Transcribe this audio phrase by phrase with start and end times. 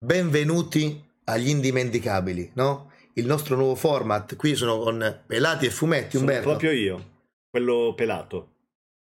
[0.00, 2.92] Benvenuti agli indimenticabili, no?
[3.14, 4.36] Il nostro nuovo format.
[4.36, 6.48] Qui sono con Pelati e Fumetti, Sono Umberto.
[6.50, 7.10] proprio io,
[7.50, 8.52] quello pelato.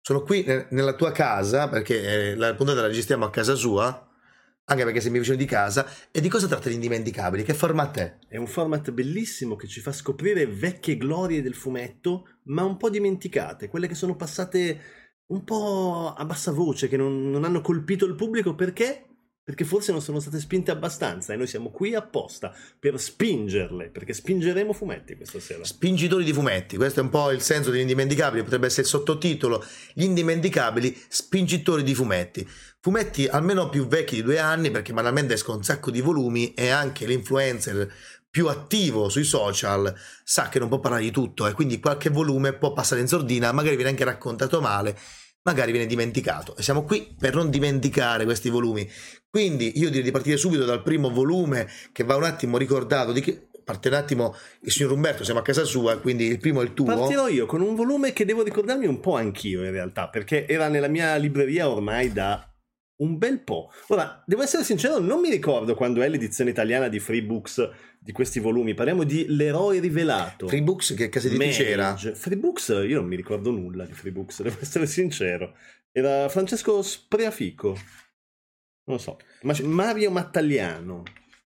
[0.01, 4.09] Sono qui ne- nella tua casa perché eh, la puntata la registriamo a casa sua,
[4.65, 5.87] anche perché sei mio vicino di casa.
[6.11, 7.43] E di cosa tratta gli indimenticabili?
[7.43, 8.19] Che format è?
[8.29, 12.89] È un format bellissimo che ci fa scoprire vecchie glorie del fumetto, ma un po'
[12.89, 14.81] dimenticate, quelle che sono passate
[15.27, 19.03] un po' a bassa voce, che non, non hanno colpito il pubblico perché?
[19.47, 24.13] Perché forse non sono state spinte abbastanza e noi siamo qui apposta per spingerle, perché
[24.13, 25.63] spingeremo fumetti questa sera.
[25.63, 29.65] Spingitori di fumetti, questo è un po' il senso degli indimenticabili, potrebbe essere il sottotitolo,
[29.93, 32.45] gli indimenticabili spingitori di fumetti.
[32.81, 36.71] Fumetti almeno più vecchi di due anni perché banalmente escono un sacco di volumi e
[36.71, 37.89] anche l'influencer
[38.29, 42.53] più attivo sui social sa che non può parlare di tutto e quindi qualche volume
[42.53, 44.99] può passare in sordina, magari viene anche raccontato male,
[45.43, 48.91] magari viene dimenticato e siamo qui per non dimenticare questi volumi.
[49.37, 53.21] Quindi io direi di partire subito dal primo volume che va un attimo ricordato di
[53.21, 56.65] che parte un attimo il signor Umberto, siamo a casa sua, quindi il primo è
[56.65, 56.87] il tuo.
[56.87, 60.69] Partirò io con un volume che devo ricordarmi un po' anch'io in realtà, perché era
[60.69, 62.51] nella mia libreria ormai da
[63.03, 63.71] un bel po'.
[63.89, 67.69] Ora, devo essere sincero, non mi ricordo quando è l'edizione italiana di Free Books
[67.99, 68.73] di questi volumi.
[68.73, 70.49] Parliamo di L'eroe rivelato.
[70.49, 71.91] Free Books che casa editrice era?
[71.91, 72.15] Mage.
[72.15, 75.55] Free Books, io non mi ricordo nulla di Free Books, devo essere sincero.
[75.93, 77.77] Era Francesco Spreafico.
[78.87, 79.19] Non lo so.
[79.43, 81.03] Ma Mario Mattagliano.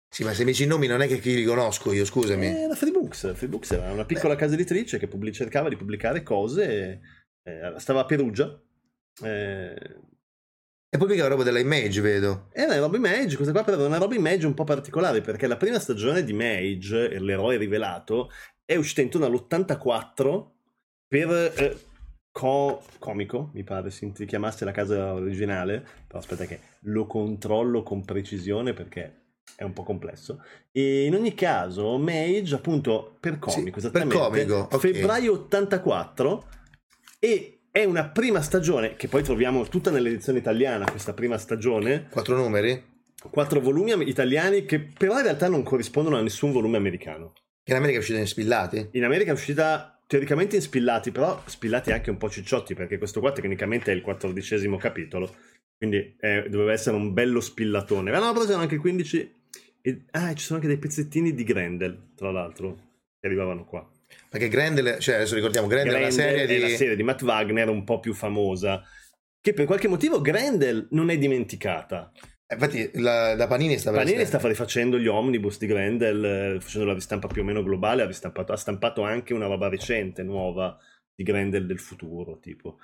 [0.08, 2.46] Sì, ma se mi dici i nomi non è che li riconosco io, scusami.
[2.46, 3.34] Eh, Era Free Books.
[3.36, 7.02] Free Books era una piccola casa editrice che pubblic- cercava di pubblicare cose.
[7.44, 8.62] eh, stava a Perugia.
[9.24, 9.76] Eh,
[10.90, 12.50] E poi mica roba della Image, vedo.
[12.54, 15.58] Era roba Image, questa qua però era una roba Image un po' particolare perché la
[15.58, 18.30] prima stagione di Mage, l'eroe rivelato,
[18.64, 20.52] è uscita intorno all'84
[21.08, 21.78] per eh,
[22.34, 28.04] Co- Comico, mi pare si chiamasse la casa originale, però aspetta che lo controllo con
[28.04, 29.22] precisione perché
[29.56, 30.44] è un po' complesso.
[30.72, 34.78] E in ogni caso, Mage appunto per Comico, Sì, per esattamente, Comico, ok.
[34.80, 36.48] febbraio 84
[37.20, 42.36] e è una prima stagione che poi troviamo tutta nell'edizione italiana, questa prima stagione, Quattro
[42.36, 42.92] numeri?
[43.30, 47.34] quattro volumi italiani che però in realtà non corrispondono a nessun volume americano.
[47.66, 48.90] In America è uscita in spillati?
[48.94, 53.20] In America è uscita teoricamente in spillati, però spillati anche un po' cicciotti, perché questo
[53.20, 55.34] qua tecnicamente è il quattordicesimo capitolo,
[55.76, 58.12] quindi eh, doveva essere un bello spillatone.
[58.12, 59.36] Ma no, però c'erano anche 15...
[59.82, 62.76] e- ah, ci sono anche dei pezzettini di Grendel, tra l'altro,
[63.20, 63.90] che arrivavano qua.
[64.30, 66.76] Perché Grendel, cioè adesso ricordiamo, Grendel, è una Grendel serie è la di...
[66.76, 68.84] serie di Matt Wagner un po' più famosa,
[69.42, 72.12] che per qualche motivo Grendel non è dimenticata.
[72.54, 76.88] Eh, Infatti la, da Panini sta Panini sta rifacendo gli omnibus di Grendel, eh, facendo
[76.88, 80.78] la ristampa più o meno globale, ha, ha stampato anche una roba recente, nuova,
[81.16, 82.80] di Grendel del futuro, tipo.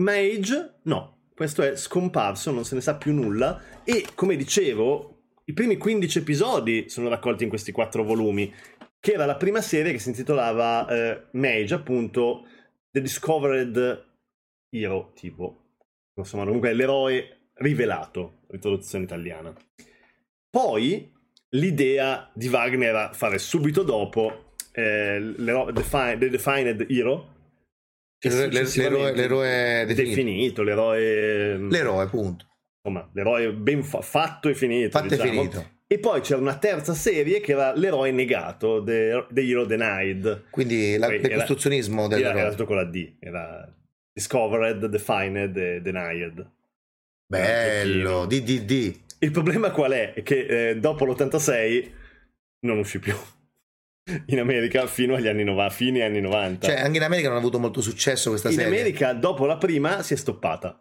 [0.00, 5.52] Mage, no, questo è scomparso, non se ne sa più nulla, e come dicevo, i
[5.52, 8.52] primi 15 episodi sono raccolti in questi quattro volumi,
[9.00, 12.46] che era la prima serie che si intitolava eh, Mage, appunto,
[12.90, 14.04] The Discovered
[14.70, 15.62] Hero, tipo.
[16.14, 19.52] Insomma, comunque l'eroe rivelato, ritraduzione italiana.
[20.50, 21.12] Poi
[21.50, 27.34] l'idea di Wagner era fare subito dopo eh, l'ero- Defi- The Defined Hero.
[28.18, 30.14] L'eroe- l'eroe definito.
[30.16, 31.56] definito, l'eroe...
[31.58, 32.46] L'eroe, punto.
[32.82, 34.90] Insomma, l'eroe ben fa- fatto e finito.
[34.98, 35.30] Fatto e diciamo.
[35.30, 35.70] finito.
[35.86, 40.44] E poi c'era una terza serie che era l'eroe negato, The, The Hero Denied.
[40.50, 42.50] Quindi la- Poi era- decostruzionismo Era, era dell'eroe.
[42.50, 43.76] tutto con la D, era
[44.12, 46.50] Discovered, Defined e Denied.
[47.26, 49.00] Bello, Un DDD.
[49.18, 50.12] Il problema qual è?
[50.14, 51.90] È che eh, dopo l'86
[52.60, 53.14] non uscì più
[54.26, 56.66] in America fino agli anni 90, fine anni 90.
[56.66, 58.78] Cioè, anche in America non ha avuto molto successo questa in serie.
[58.78, 60.80] America dopo la prima si è stoppata.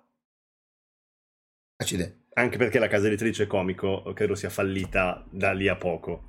[1.78, 2.24] Accidenti.
[2.34, 6.28] Anche perché la casa editrice comico credo sia fallita da lì a poco.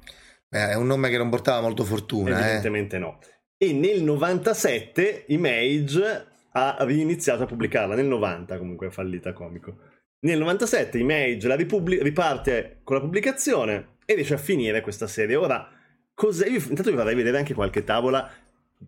[0.49, 2.41] Beh, è un nome che non portava molto fortuna, eh.
[2.43, 3.19] Evidentemente no.
[3.59, 9.86] E nel 97 Image ha riniziato a pubblicarla, nel 90 comunque è fallita comico.
[10.21, 15.37] Nel 97 Image la ripubblic- riparte con la pubblicazione e riesce a finire questa serie.
[15.37, 15.69] Ora,
[16.15, 16.49] cos'è?
[16.49, 18.31] Io intanto vi vorrei vedere anche qualche tavola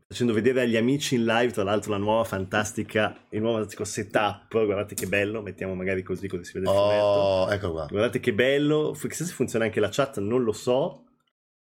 [0.06, 4.48] facendo vedere agli amici in live, tra l'altro, la nuova fantastica, il nuovo fantastico setup.
[4.64, 7.04] Guardate che bello, mettiamo magari così, così si vede il fumetto.
[7.04, 7.86] Oh, ecco qua.
[7.88, 11.04] Guardate che bello, chissà se funziona anche la chat, non lo so.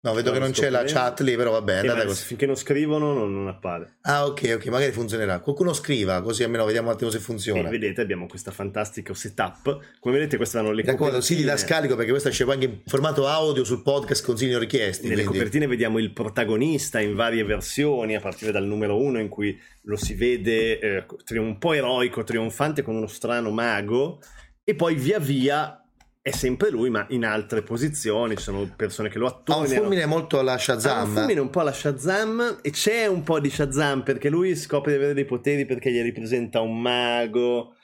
[0.02, 2.25] No, vedo No, che non c'è la chat lì, però vabbè, Eh, andate ma così.
[2.25, 3.99] finché non scrivono non, non appare.
[4.02, 5.41] Ah, ok, ok, magari funzionerà.
[5.41, 7.64] Qualcuno scriva, così almeno vediamo un attimo se E funziona.
[7.64, 9.79] Mi vedete, abbiamo questa fantastica setup.
[10.00, 11.69] Come vedete, queste erano le raccomando, siti da copertine.
[11.76, 15.02] scarico perché questo esce anche in formato audio sul podcast consigli non richiesti.
[15.06, 19.29] Nelle quindi- copertine vediamo il protagonista in varie versioni, a partire dal numero uno in
[19.29, 24.19] cui lo si vede eh, un po' eroico, trionfante con uno strano mago,
[24.64, 25.79] e poi via via
[26.22, 28.37] è sempre lui, ma in altre posizioni.
[28.37, 31.08] Ci sono persone che lo Ha un fulmine molto alla Ha Shazam.
[31.08, 34.93] un fulmine un po' alla Shazam e c'è un po' di Shazam perché lui scopre
[34.93, 37.75] di avere dei poteri perché gli ripresenta un mago,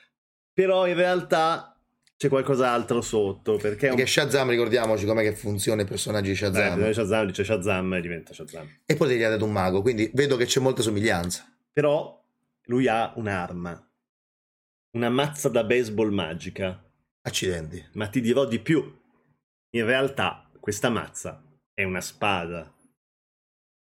[0.53, 1.71] però in realtà
[2.17, 6.33] c'è qualcos'altro sotto perché è un Perché Shazam, ricordiamoci com'è che funziona i personaggi di
[6.33, 6.93] Eh, Shazam.
[6.93, 8.67] Shazam dice Shazam e diventa Shazam.
[8.87, 11.45] E poi gli ha dato un mago, quindi vedo che c'è molta somiglianza.
[11.73, 12.23] Però
[12.69, 13.91] lui ha un'arma,
[14.93, 16.81] una mazza da baseball magica.
[17.27, 17.85] Accidenti.
[17.95, 18.83] Ma ti dirò di più.
[19.71, 21.43] In realtà questa mazza
[21.75, 22.73] è una spada.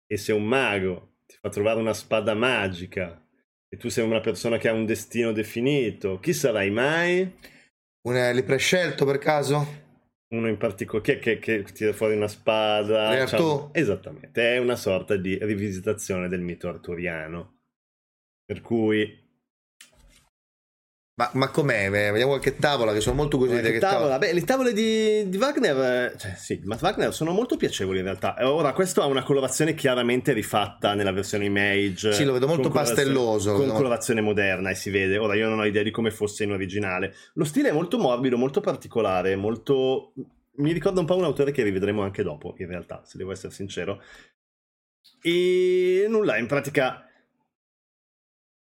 [0.06, 3.22] E se un mago ti fa trovare una spada magica
[3.68, 7.20] e tu sei una persona che ha un destino definito, chi sarai mai?
[8.08, 9.84] Un, l'hai prescelto per caso?
[10.28, 13.10] Uno in particolare che, che, che tira fuori una spada.
[13.10, 13.68] Re Artù?
[13.72, 17.58] Esattamente, è una sorta di rivisitazione del mito arturiano.
[18.44, 19.25] Per cui
[21.18, 21.86] Ma, ma com'è?
[21.86, 24.18] Eh, Vediamo qualche tavola che sono molto curioso di tavola?
[24.18, 28.04] Beh, le tavole di, di Wagner, eh, cioè sì, Matt Wagner sono molto piacevoli in
[28.04, 28.36] realtà.
[28.36, 32.12] E Ora, questo ha una colorazione chiaramente rifatta nella versione Image.
[32.12, 33.54] Sì, lo vedo molto pastelloso.
[33.54, 35.16] Con colorazione moderna e si vede.
[35.16, 37.14] Ora, io non ho idea di come fosse in originale.
[37.32, 40.12] Lo stile è molto morbido, molto particolare, molto...
[40.58, 43.54] Mi ricorda un po' un autore che rivedremo anche dopo, in realtà, se devo essere
[43.54, 44.02] sincero.
[45.22, 47.00] E nulla, in pratica...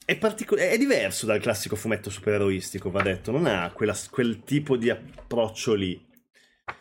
[0.10, 4.76] È, partico- è diverso dal classico fumetto supereroistico, va detto, non ha quella- quel tipo
[4.76, 6.04] di approccio lì.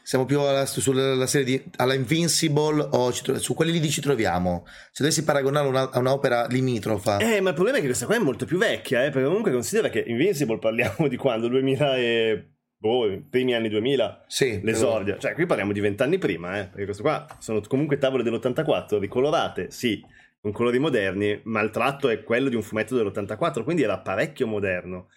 [0.03, 4.65] Siamo più alla, sulla serie di, alla Invincible o su quelli lì ci troviamo.
[4.93, 7.19] Se dovessi paragonarlo a una- a un'opera limitrofa.
[7.19, 9.53] Eh, ma il problema è che questa qua è molto più vecchia, eh, perché comunque
[9.53, 11.49] considera che Invincible parliamo di quando?
[11.49, 12.49] 2000 e...
[12.79, 15.19] boh, primi anni 2000, sì, l'esordio.
[15.19, 19.71] Cioè, qui parliamo di vent'anni prima, eh, perché questo qua sono comunque tavole dell'84, ricolorate,
[19.71, 20.03] sì,
[20.41, 24.47] con colori moderni, ma il tratto è quello di un fumetto dell'84, quindi era parecchio
[24.47, 25.09] moderno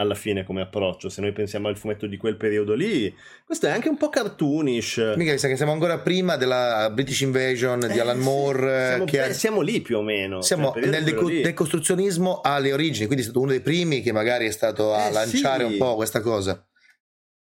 [0.00, 1.10] alla fine come approccio.
[1.10, 5.12] Se noi pensiamo al fumetto di quel periodo lì, questo è anche un po' cartoonish.
[5.16, 8.82] Mica mi sa che siamo ancora prima della British Invasion di Eh, Alan Moore.
[8.82, 10.40] eh, Siamo, che beh, siamo lì più o meno.
[10.40, 14.00] siamo cioè, il periodo nel deco- decostruzionismo alle origini, quindi è stato uno dei primi
[14.00, 15.72] che magari è stato a Eh, lanciare sì.
[15.72, 16.66] un po' questa cosa.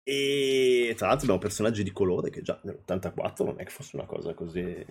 [0.04, 4.06] E tra l'altro abbiamo personaggi di colore che già nell'84 non è che fosse una
[4.06, 4.86] cosa così.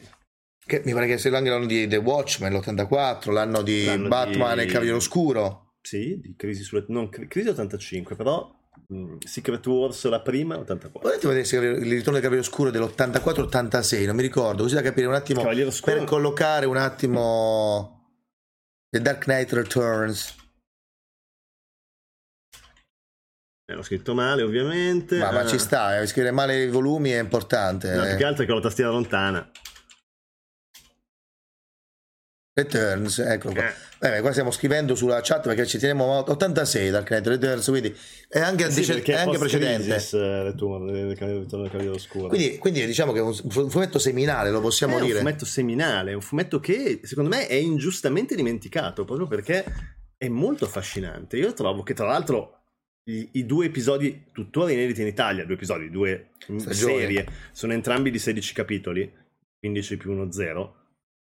[0.67, 4.55] Che mi pare che sia anche l'anno di The Watchmen, l'84, l'anno di L'anno Batman
[4.55, 5.75] di- e il Cavaliere Oscuro.
[5.81, 6.85] Sì, di Crisi sulle.
[6.89, 8.53] Non, Cri- Crisi 85, però.
[8.89, 11.09] mh, Secret Wars la prima, 84.
[11.09, 14.07] Volete vedere il ritorno del Cavaliere Oscuro dell'84-86?
[14.07, 15.45] Non mi ricordo, così da capire un attimo.
[15.45, 18.11] Per collocare un attimo
[18.91, 20.35] The Dark Knight Returns.
[23.69, 25.17] Eh, l'ho scritto male, ovviamente.
[25.19, 27.93] Ma, ma Ah, ci sta, eh, scrivere male i volumi è importante.
[27.95, 28.09] No, eh.
[28.11, 29.49] più che altro è con la tastiera lontana.
[32.59, 33.69] Returns, ecco qua.
[33.69, 33.75] Eh.
[33.99, 37.95] Beh, qua stiamo scrivendo sulla chat perché ci teniamo a 86 Dark Knight Returns, quindi
[38.29, 39.95] è anche, Eh Sì, perché è anche precedente.
[39.95, 42.29] eh, Return, Cavaliere Oscuro.
[42.29, 45.13] Quindi, quindi diciamo che è un fu- fumetto seminale, lo possiamo è dire.
[45.13, 49.63] un fumetto seminale, è un fumetto che secondo me è ingiustamente dimenticato proprio perché
[50.17, 51.37] è molto affascinante.
[51.37, 52.61] Io trovo che tra l'altro
[53.11, 56.73] i, i due episodi tuttora inediti in Italia, due episodi, due Stagioni.
[57.01, 59.13] serie, sono entrambi di 16 capitoli,
[59.59, 60.75] 15 più 1 0.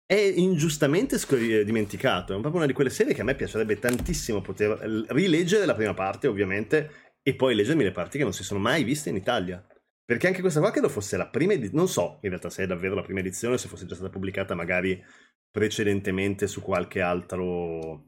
[0.07, 2.31] È ingiustamente scor- eh, dimenticato.
[2.33, 5.75] È proprio una di quelle serie che a me piacerebbe tantissimo poter eh, rileggere la
[5.75, 9.17] prima parte, ovviamente, e poi leggermi le parti che non si sono mai viste in
[9.17, 9.61] Italia.
[10.05, 12.65] Perché anche questa qua credo fosse la prima edizione, non so in realtà se è
[12.65, 15.03] davvero la prima edizione se fosse già stata pubblicata magari
[15.51, 18.05] precedentemente su qualche altro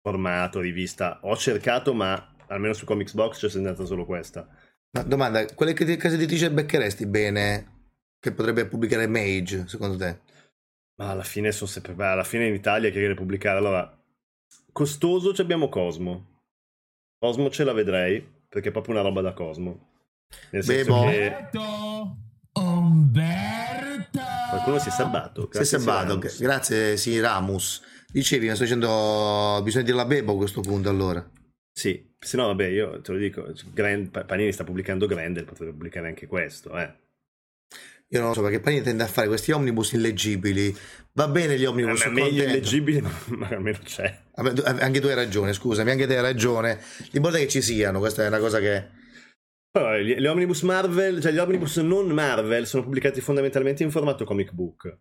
[0.00, 1.18] formato, rivista.
[1.22, 4.46] Ho cercato, ma almeno su Comics Box c'è stata solo questa.
[4.92, 7.72] Ma domanda, quelle che- case editrici beccheresti bene
[8.20, 10.20] che potrebbe pubblicare Mage, secondo te?
[10.96, 11.92] Ma alla fine sono sempre.
[11.94, 13.58] beh, alla fine in Italia chi deve pubblicare?
[13.58, 13.96] Allora,
[14.72, 16.42] costoso ci abbiamo Cosmo.
[17.18, 19.92] Cosmo ce la vedrei, perché è proprio una roba da Cosmo.
[20.50, 21.10] Nel senso Bebo.
[21.10, 21.36] che
[22.52, 24.20] Umberto!
[24.50, 25.48] Qualcuno si è sabbato.
[25.50, 27.82] Se sei sabbato, Grazie, grazie, sì, Ramus.
[28.12, 31.28] Dicevi, mi sto dicendo, bisogna dire la Bebo a questo punto allora.
[31.72, 33.52] Sì, se no, vabbè, io te lo dico.
[33.72, 37.02] Grand- Panini sta pubblicando Grendel, potrebbe pubblicare anche questo, eh.
[38.08, 40.76] Io non lo so perché Panini tende a fare questi omnibus illeggibili.
[41.14, 42.50] Va bene gli omnibus, Ma sono meglio contento.
[42.52, 44.20] illeggibili, ma, ma almeno c'è.
[44.34, 46.80] Tu- Anche tu hai ragione, scusami, anche te hai ragione.
[47.10, 49.02] L'importante è che ci siano, questa è una cosa che...
[49.70, 54.24] Però gli, gli omnibus Marvel, cioè gli omnibus non Marvel, sono pubblicati fondamentalmente in formato
[54.24, 54.96] comic book.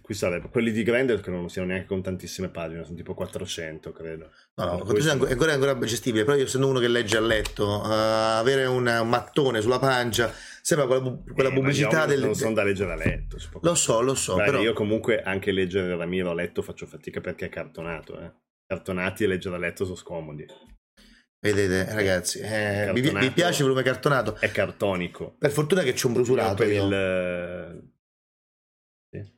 [0.00, 3.92] Qui sarebbe quelli di Grendel che non siano neanche con tantissime pagine, sono tipo 400,
[3.92, 4.30] credo.
[4.54, 7.16] No, no, Questo- questo è ancora, è ancora, gestibile, però io essendo uno che legge
[7.16, 10.32] a letto, eh, avere un, mattone sulla pancia
[10.62, 12.20] sembra quella, bu- quella Eh, pubblicità del...
[12.20, 13.36] non sono da leggere a letto.
[13.62, 14.60] Lo so, lo so, Beh, però...
[14.60, 18.18] Io comunque anche leggere Ramiro a letto faccio fatica perché è cartonato.
[18.20, 18.30] Eh.
[18.66, 20.46] Cartonati e leggere a letto sono scomodi.
[21.40, 23.18] Vedete, ragazzi, eh, Cartonato.
[23.26, 24.36] vi piace il volume cartonato?
[24.38, 25.34] È cartonico.
[25.38, 27.88] Per fortuna che c'è un brusurato per il...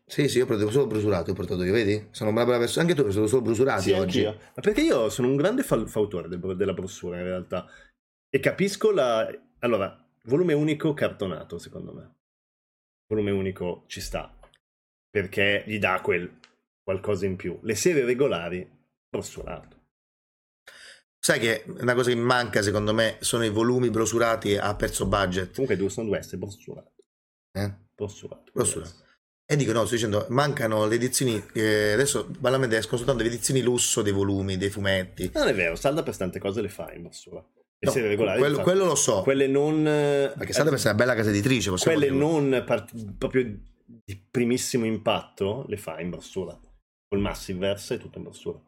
[0.05, 2.09] Sì, sì, io ho portato solo brusurato, ho portato io, vedi?
[2.11, 2.83] Sono una brava persona.
[2.83, 4.25] Anche tu hai preso solo brusurati Sì, oggi.
[4.25, 4.41] anch'io.
[4.55, 7.67] Ma perché io sono un grande fal- fautore del- della brossura in realtà.
[8.29, 9.26] E capisco la...
[9.61, 12.14] Allora, volume unico cartonato, secondo me.
[13.07, 14.38] Volume unico ci sta.
[15.09, 16.38] Perché gli dà quel
[16.83, 17.59] qualcosa in più.
[17.62, 18.69] Le serie regolari,
[19.09, 19.81] brossurato.
[21.19, 25.52] Sai che una cosa che manca, secondo me, sono i volumi brosurati a perso budget.
[25.55, 26.93] Comunque due sono due S, brossurato.
[27.52, 27.73] Eh?
[27.95, 28.50] Brossurato.
[28.52, 29.00] Brossurato.
[29.52, 31.42] E dico, no, sto dicendo, mancano le edizioni.
[31.52, 35.30] eh, adesso, banalmente, escono soltanto le edizioni lusso dei volumi, dei fumetti.
[35.35, 37.02] Non è vero, Salda per tante cose le fa in.
[37.02, 37.11] Le
[37.80, 37.92] No,
[38.38, 39.21] quello, quello lo so.
[39.23, 39.82] Quelle non...
[39.82, 42.30] Perché Santa per essere una bella casa editrice, possiamo quelle dirlo.
[42.30, 43.44] non part- proprio
[44.04, 46.59] di primissimo impatto le fa in brossura.
[47.09, 48.59] Col Massiverse è tutto in brossura.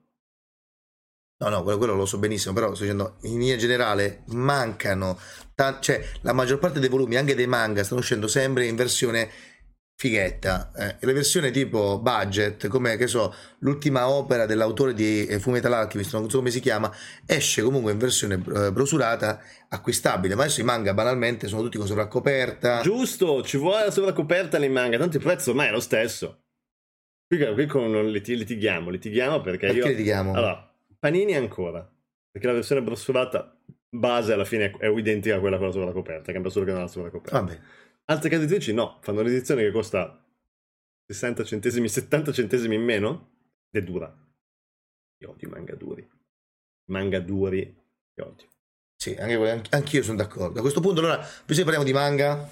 [1.36, 5.18] No, no, quello, quello lo so benissimo, però sto dicendo, in linea generale, mancano,
[5.54, 9.30] ta- cioè la maggior parte dei volumi, anche dei manga, stanno uscendo sempre in versione
[9.96, 10.72] fighetta.
[10.76, 16.12] eh, le versioni tipo budget, come, che so, l'ultima opera dell'autore di eh, Fullmetal Alchemist,
[16.14, 16.92] non so come si chiama,
[17.26, 21.86] esce comunque in versione eh, brosurata, acquistabile, ma adesso i manga banalmente sono tutti con
[21.86, 22.80] sovraccoperta.
[22.80, 26.40] Giusto, ci vuole la sovraccoperta nei manga, tanto il prezzo ormai è lo stesso.
[27.26, 29.86] Qui, qui con liti- litighiamo, litighiamo perché, Perché io...
[29.86, 30.34] litighiamo?
[30.34, 31.88] Allora, Panini ancora,
[32.30, 33.58] perché la versione brossurata
[33.88, 36.84] base alla fine è identica a quella con la sovraccoperta, cambia solo che non ha
[36.84, 37.40] la sovraccoperta.
[37.40, 37.60] Vabbè.
[38.06, 40.23] Altre case editrici no, fanno l'edizione che costa
[41.06, 43.30] 60 centesimi, 70 centesimi in meno
[43.70, 44.12] ed è dura.
[45.18, 46.06] Io odio i manga duri.
[46.90, 47.61] Manga duri,
[48.14, 48.46] io odio.
[48.96, 50.58] Sì, anche, anch'io sono d'accordo.
[50.58, 52.49] A questo punto, allora, visto che parliamo di manga,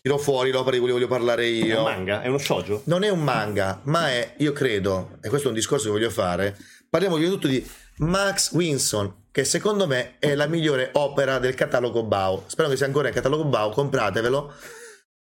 [0.00, 1.78] tirò fuori l'opera di cui voglio parlare È io.
[1.78, 2.22] un manga?
[2.22, 2.82] È uno shoujo?
[2.84, 6.10] Non è un manga, ma è, io credo, e questo è un discorso che voglio
[6.10, 6.56] fare,
[6.88, 7.64] parliamo di tutto di
[7.98, 12.44] Max Winson, che secondo me è la migliore opera del catalogo Bao.
[12.46, 14.52] Spero che sia ancora nel catalogo Bao, compratevelo,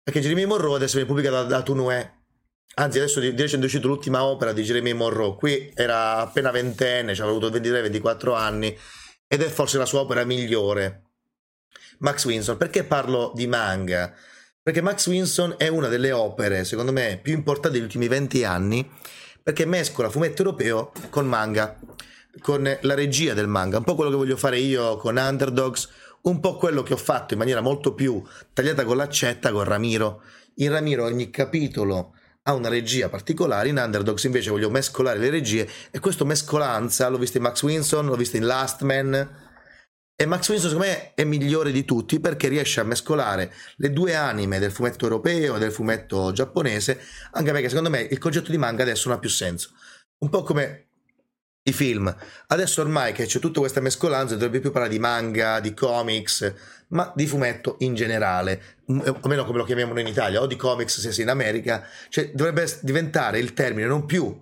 [0.02, 2.20] perché Jeremy Monroe adesso viene pubblicata da, da Toonue.
[2.74, 5.36] Anzi, adesso di, di recente è uscita l'ultima opera di Jeremy Monroe.
[5.36, 8.76] Qui era appena ventenne, cioè aveva avuto 23-24 anni,
[9.26, 11.02] ed è forse la sua opera migliore.
[11.98, 14.12] Max Winson, perché parlo di manga?
[14.60, 18.90] Perché Max Winson è una delle opere, secondo me, più importanti degli ultimi 20 anni,
[19.42, 21.78] perché mescola fumetto europeo con manga,
[22.40, 25.88] con la regia del manga, un po' quello che voglio fare io con Underdogs,
[26.22, 30.22] un po' quello che ho fatto in maniera molto più tagliata con l'accetta con Ramiro.
[30.56, 35.68] In Ramiro ogni capitolo ha una regia particolare, in Underdogs invece voglio mescolare le regie
[35.90, 39.50] e questa mescolanza l'ho vista in Max Winson, l'ho vista in Last Man,
[40.14, 44.14] e Max Winson secondo me è migliore di tutti perché riesce a mescolare le due
[44.14, 47.00] anime del fumetto europeo e del fumetto giapponese,
[47.32, 49.70] anche perché secondo me il concetto di manga adesso non ha più senso.
[50.18, 50.90] Un po' come
[51.64, 52.14] i film.
[52.48, 56.52] Adesso ormai che c'è tutta questa mescolanza, dovrebbe più parlare di manga, di comics,
[56.88, 58.60] ma di fumetto in generale,
[58.92, 61.30] Mm, o almeno come lo chiamiamo noi in Italia, o di comics se sei in
[61.30, 64.38] America, cioè dovrebbe diventare il termine non più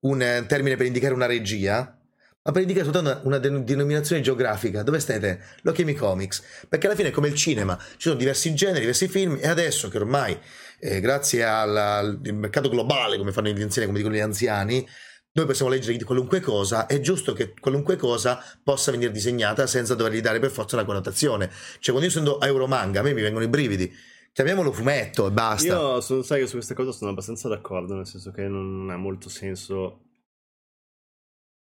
[0.00, 1.98] un eh, termine per indicare una regia,
[2.42, 4.82] ma per indicare soltanto una, una den- denominazione geografica.
[4.82, 5.40] Dove state?
[5.62, 6.42] Lo chiami comics.
[6.68, 9.88] Perché alla fine è come il cinema, ci sono diversi generi, diversi film e adesso
[9.88, 10.38] che ormai,
[10.78, 14.86] eh, grazie al, al mercato globale, come fanno gli anziani, come dicono gli anziani,
[15.34, 19.96] noi possiamo leggere di qualunque cosa, è giusto che qualunque cosa possa venire disegnata senza
[19.96, 21.50] dovergli dare per forza una connotazione.
[21.80, 23.92] Cioè quando io sento Euromanga, a me mi vengono i brividi.
[24.32, 25.66] Chiamiamolo fumetto e basta.
[25.66, 28.96] Io sono, sai che su questa cosa sono abbastanza d'accordo, nel senso che non ha
[28.96, 30.02] molto senso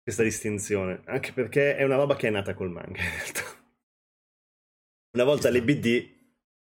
[0.02, 3.42] questa distinzione, anche perché è una roba che è nata col manga in realtà.
[5.14, 6.10] Una volta le BD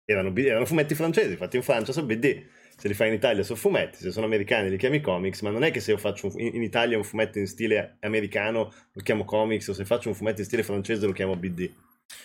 [0.05, 2.45] erano, erano fumetti francesi, fatti in Francia sono BD,
[2.81, 5.63] se li fai in Italia sono fumetti, se sono americani li chiami comics, ma non
[5.63, 9.23] è che se io faccio un in Italia un fumetto in stile americano lo chiamo
[9.23, 11.71] comics o se faccio un fumetto in stile francese lo chiamo BD.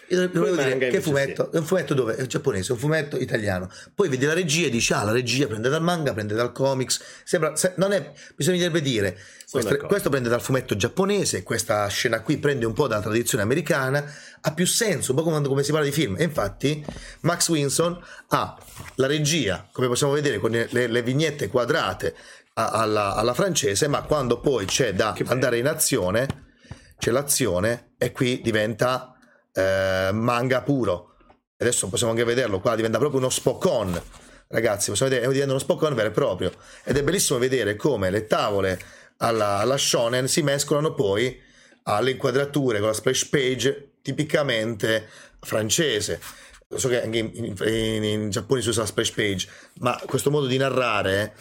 [0.08, 1.50] Io volevo dire, che fumetto?
[1.50, 2.14] È un fumetto dove?
[2.14, 3.68] È giapponese, è un fumetto italiano.
[3.92, 7.00] Poi vedi la regia e dici, ah, la regia prende dal manga, prende dal comics.
[7.24, 9.18] Sembra, se- non è, bisognerebbe dire,
[9.50, 14.04] questo, questo prende dal fumetto giapponese, questa scena qui prende un po' dalla tradizione americana,
[14.40, 16.14] ha più senso, un po' come, come si parla di film.
[16.16, 16.84] E infatti
[17.22, 18.56] Max Winson ha
[18.94, 22.14] la regia, come possiamo vedere, con le, le vignette quadrate
[22.54, 26.44] alla, alla francese, ma quando poi c'è da andare in azione,
[26.96, 29.15] c'è l'azione e qui diventa
[29.56, 31.14] eh, manga puro.
[31.56, 34.00] Adesso possiamo anche vederlo, qua diventa proprio uno Spokon.
[34.48, 36.52] Ragazzi, possiamo vedere, diventa uno Spokon vero e proprio.
[36.84, 38.78] Ed è bellissimo vedere come le tavole
[39.18, 41.42] alla, alla shonen si mescolano poi
[41.84, 45.08] alle inquadrature con la splash page tipicamente
[45.40, 46.20] francese.
[46.68, 49.48] So che anche in, in- in Giappone si usa la splash page,
[49.78, 51.34] ma questo modo di narrare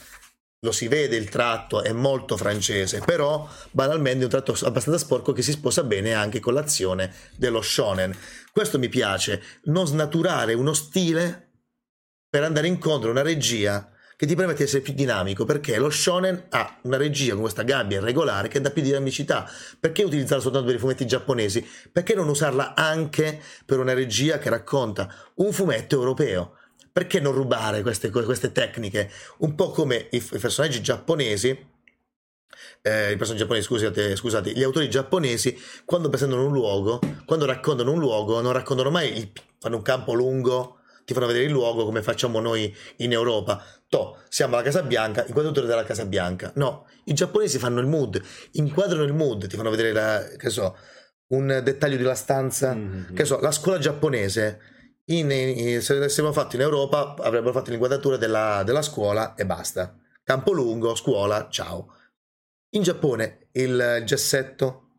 [0.59, 5.31] lo si vede il tratto, è molto francese, però banalmente è un tratto abbastanza sporco
[5.31, 8.15] che si sposa bene anche con l'azione dello shonen.
[8.51, 11.51] Questo mi piace, non snaturare uno stile
[12.29, 15.89] per andare incontro a una regia che ti permette di essere più dinamico, perché lo
[15.89, 19.49] shonen ha una regia con questa gabbia irregolare che dà più dinamicità.
[19.79, 21.65] Perché utilizzarla soltanto per i fumetti giapponesi?
[21.91, 26.57] Perché non usarla anche per una regia che racconta un fumetto europeo?
[26.97, 29.11] Perché non rubare queste, queste tecniche?
[29.39, 31.49] Un po' come i, i personaggi giapponesi,
[32.83, 37.91] eh, i personaggi giapponesi, scusate, scusate, gli autori giapponesi, quando presentano un luogo, quando raccontano
[37.91, 41.83] un luogo, non raccontano mai, il- fanno un campo lungo, ti fanno vedere il luogo
[41.83, 43.61] come facciamo noi in Europa.
[43.89, 46.53] To, siamo alla Casa Bianca, inquadratore della Casa Bianca.
[46.55, 48.21] No, i giapponesi fanno il mood,
[48.53, 50.77] inquadrano il mood, ti fanno vedere, la, che so,
[51.31, 53.13] un dettaglio della stanza, Mhm.
[53.13, 54.61] che so, la scuola giapponese,
[55.05, 59.97] in- in- se l'avessimo fatto in Europa, avrebbero fatto l'inquadratura della, della scuola e basta.
[60.23, 61.93] Campo lungo, scuola, ciao.
[62.71, 64.89] In Giappone il gessetto,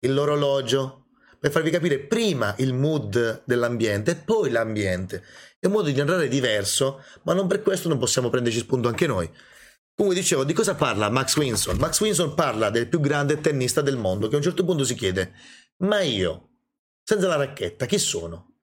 [0.00, 1.06] l'orologio,
[1.38, 5.22] per farvi capire prima il mood dell'ambiente e poi l'ambiente.
[5.58, 9.06] È un modo di narrare diverso, ma non per questo non possiamo prenderci spunto anche
[9.06, 9.30] noi.
[9.94, 11.76] Comunque dicevo, di cosa parla Max Winson?
[11.76, 14.94] Max Winson parla del più grande tennista del mondo che a un certo punto si
[14.94, 15.32] chiede,
[15.78, 16.48] ma io,
[17.02, 18.53] senza la racchetta, chi sono?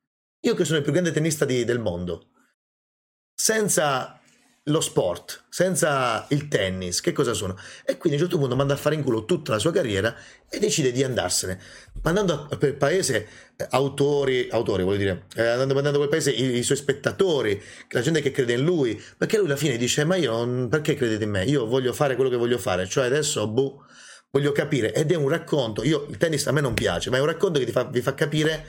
[0.41, 2.29] Io che sono il più grande tennista di- del mondo,
[3.33, 4.19] senza
[4.65, 7.57] lo sport, senza il tennis, che cosa sono?
[7.83, 10.15] E quindi a un certo punto manda a fare in culo tutta la sua carriera
[10.48, 11.60] e decide di andarsene,
[12.03, 16.57] mandando a- per paese eh, autori, autori voglio dire, eh, andando, mandando quel paese i,
[16.57, 20.15] i suoi spettatori, la gente che crede in lui, perché lui alla fine dice ma
[20.15, 21.43] io perché credete in me?
[21.45, 23.85] Io voglio fare quello che voglio fare, cioè adesso boh,
[24.29, 27.20] voglio capire ed è un racconto, io il tennis a me non piace, ma è
[27.20, 28.65] un racconto che ti fa- vi fa capire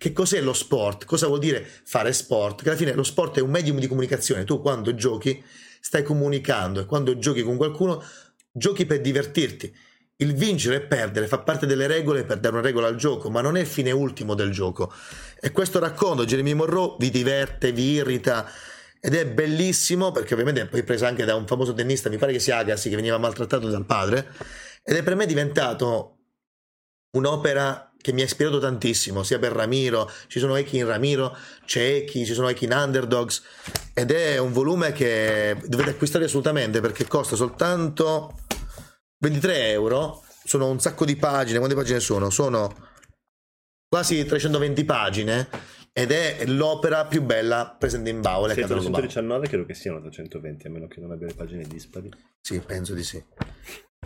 [0.00, 3.42] che cos'è lo sport, cosa vuol dire fare sport, che alla fine lo sport è
[3.42, 5.44] un medium di comunicazione, tu quando giochi
[5.78, 8.02] stai comunicando e quando giochi con qualcuno
[8.50, 9.76] giochi per divertirti.
[10.16, 13.42] Il vincere e perdere fa parte delle regole per dare una regola al gioco, ma
[13.42, 14.90] non è il fine ultimo del gioco.
[15.38, 18.50] E questo racconto, Jeremy Monroe, vi diverte, vi irrita
[18.98, 22.32] ed è bellissimo perché ovviamente è poi presa anche da un famoso tennista, mi pare
[22.32, 24.32] che sia Agassi, che veniva maltrattato dal padre,
[24.82, 26.20] ed è per me diventato
[27.10, 31.82] un'opera che mi ha ispirato tantissimo, sia per Ramiro, ci sono echi in Ramiro, c'è
[31.82, 33.42] echi, ci sono echi in Underdogs,
[33.94, 38.38] ed è un volume che dovete acquistare assolutamente perché costa soltanto
[39.18, 42.30] 23 euro, sono un sacco di pagine, quante pagine sono?
[42.30, 42.88] Sono
[43.86, 45.48] quasi 320 pagine
[45.92, 48.54] ed è l'opera più bella presente in baule.
[48.54, 49.06] Sì, catalogo Bauer.
[49.06, 52.08] 319 credo che siano 320, a meno che non abbia le pagine dispari.
[52.40, 53.22] Sì, penso di sì.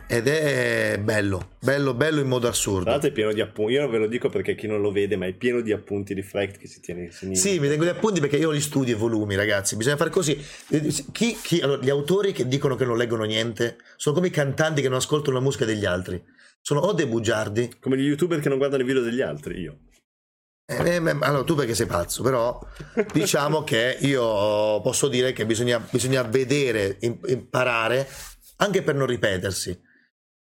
[0.07, 2.91] Ed è bello, bello, bello in modo Tra assurdo.
[2.91, 5.17] l'altro è pieno di appunti, io non ve lo dico perché chi non lo vede,
[5.17, 7.35] ma è pieno di appunti di Frecht che si tiene in.
[7.35, 9.77] Sì, mi tengo gli appunti perché io li studio i volumi, ragazzi.
[9.77, 10.37] Bisogna fare così.
[11.11, 14.83] Chi, chi- allora, gli autori che dicono che non leggono niente sono come i cantanti
[14.83, 16.23] che non ascoltano la musica degli altri.
[16.61, 17.77] Sono o dei bugiardi.
[17.81, 19.79] Come gli youtuber che non guardano i video degli altri, io.
[20.67, 22.61] eh, eh, allora, tu perché sei pazzo, però
[23.13, 28.07] diciamo che io posso dire che bisogna, bisogna vedere, im- imparare,
[28.59, 29.84] anche per non ripetersi.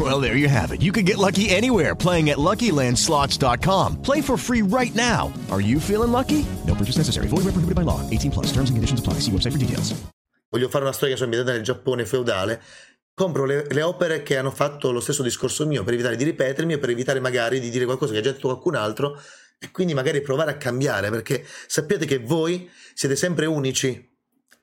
[0.00, 0.82] Well, there you have it.
[0.82, 4.02] You can get lucky anywhere playing at LuckyLandSlots.com.
[4.02, 5.32] Play for free right now.
[5.50, 6.46] Are you feeling lucky?
[6.66, 7.26] No purchase necessary.
[7.26, 8.00] Void where prohibited by law.
[8.08, 8.46] 18 plus.
[8.52, 9.14] Terms and conditions apply.
[9.14, 10.00] See website for details.
[10.50, 12.60] voglio fare una storia ambientata nel Giappone feudale,
[13.14, 16.74] compro le, le opere che hanno fatto lo stesso discorso mio per evitare di ripetermi
[16.74, 19.20] e per evitare magari di dire qualcosa che ha già detto qualcun altro
[19.58, 24.08] e quindi magari provare a cambiare perché sappiate che voi siete sempre unici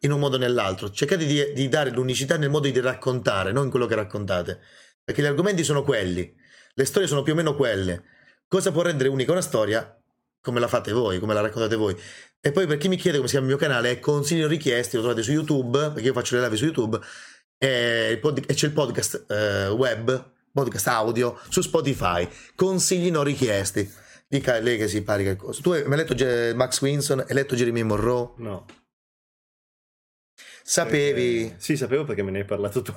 [0.02, 0.92] in un modo o nell'altro.
[0.92, 4.60] Cercate di, di dare l'unicità nel modo di raccontare, non in quello che raccontate.
[5.08, 6.36] Perché gli argomenti sono quelli,
[6.74, 8.04] le storie sono più o meno quelle.
[8.46, 9.98] Cosa può rendere unica una storia?
[10.42, 11.98] Come la fate voi, come la raccontate voi.
[12.42, 14.48] E poi per chi mi chiede come si chiama il mio canale, è Consigli o
[14.50, 17.00] richiesti, lo trovate su YouTube, perché io faccio le live su YouTube,
[17.58, 22.28] e, pod- e c'è il podcast eh, web, podcast audio su Spotify.
[22.54, 23.90] Consigli non richiesti.
[24.28, 25.62] Dica lei che si parica il coso.
[25.62, 28.34] Tu hai letto Ge- Max Winson, hai letto Jeremy Monroe?
[28.40, 28.66] No.
[30.64, 32.94] Sapevi Eh, sì, sapevo perché me ne hai parlato tu.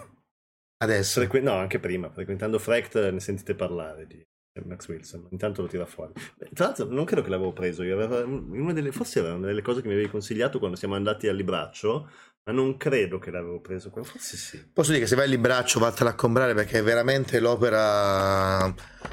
[0.83, 1.21] Adesso?
[1.21, 4.25] Frequ- no, anche prima, frequentando Frecht ne sentite parlare di
[4.65, 5.29] Max Wilson.
[5.31, 6.13] Intanto lo tira fuori.
[6.53, 7.83] Tra l'altro, non credo che l'avevo preso.
[7.83, 11.29] Io una delle, forse era una delle cose che mi avevi consigliato quando siamo andati
[11.29, 12.11] al libraccio,
[12.45, 13.91] ma non credo che l'avevo preso.
[13.91, 14.71] Forse sì.
[14.73, 18.65] Posso dire che se vai al libraccio vattela a comprare perché è veramente l'opera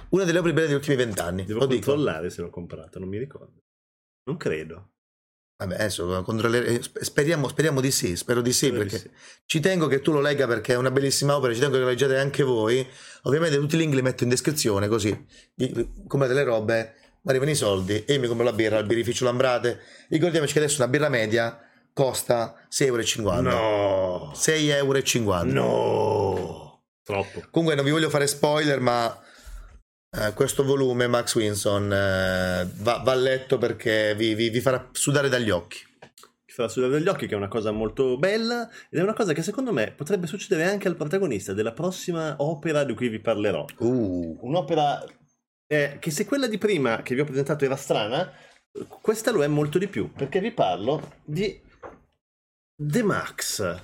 [0.10, 1.46] una delle opere belle degli ultimi vent'anni.
[1.46, 1.86] Devo Lo dico.
[1.86, 3.62] controllare se l'ho comprato, non mi ricordo.
[4.26, 4.90] Non credo.
[5.58, 6.80] Vabbè, adesso controlleremo.
[7.02, 9.10] Speriamo, speriamo di sì, spero di sì, Spero di perché sì.
[9.48, 11.88] ci tengo che tu lo legga perché è una bellissima opera, ci tengo che lo
[11.88, 12.88] leggiate anche voi.
[13.24, 15.26] Ovviamente tutti i link li metto in descrizione così
[16.08, 19.26] comprate le robe, ma arrivano i soldi e io mi compro la birra al birrificio
[19.26, 19.80] Lambrate.
[20.10, 21.60] Ricordiamoci che adesso una birra media
[21.92, 23.42] costa 6,50 euro.
[23.42, 24.32] No!
[24.36, 25.44] 6,50 euro.
[25.44, 26.82] No!
[27.04, 27.42] Troppo.
[27.50, 29.20] Comunque non vi voglio fare spoiler, ma
[30.10, 35.30] eh, questo volume Max Winson eh, va, va letto perché vi, vi- vi farà sudare
[35.30, 35.80] dagli occhi.
[36.46, 39.34] Ti farà sudare dagli occhi, che è una cosa molto bella ed è una cosa
[39.34, 43.66] che secondo me potrebbe succedere anche al protagonista della prossima opera di cui vi parlerò.
[43.80, 45.04] Uh, Un'opera
[45.68, 48.32] eh, che se quella di prima che vi ho presentato era strana,
[49.02, 51.62] questa lo è molto di più, perché vi parlo di
[52.76, 53.82] The Max.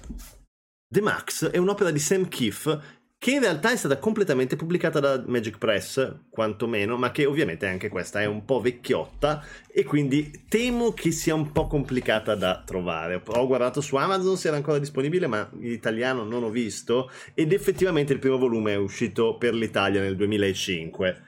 [0.87, 5.23] The Max è un'opera di Sam Keefe che in realtà è stata completamente pubblicata da
[5.25, 10.91] Magic Press, quantomeno, ma che ovviamente anche questa è un po' vecchiotta e quindi temo
[10.91, 13.23] che sia un po' complicata da trovare.
[13.25, 17.53] Ho guardato su Amazon se era ancora disponibile, ma in italiano non ho visto ed
[17.53, 21.21] effettivamente il primo volume è uscito per l'Italia nel 2005,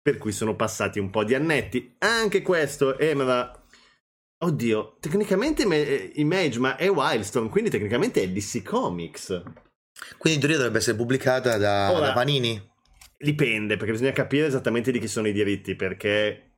[0.00, 1.94] per cui sono passati un po' di annetti.
[1.98, 3.52] Anche questo era...
[4.44, 9.66] Oddio, tecnicamente è Image, ma è Wildstorm, quindi tecnicamente è DC Comics.
[10.16, 12.70] Quindi in teoria dovrebbe essere pubblicata da, Ora- da Panini.
[13.16, 16.50] Dipende, perché bisogna capire esattamente di chi sono i diritti, perché